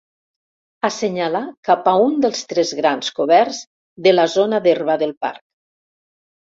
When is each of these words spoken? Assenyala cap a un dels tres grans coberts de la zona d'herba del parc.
Assenyala 0.87 1.41
cap 1.69 1.91
a 1.91 1.93
un 2.07 2.17
dels 2.27 2.43
tres 2.55 2.73
grans 2.81 3.15
coberts 3.21 3.63
de 4.09 4.19
la 4.19 4.29
zona 4.41 4.65
d'herba 4.67 5.01
del 5.07 5.19
parc. 5.25 5.49